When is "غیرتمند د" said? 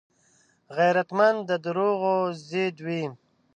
0.77-1.51